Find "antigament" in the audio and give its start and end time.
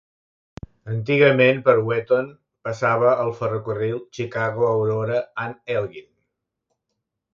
0.93-1.59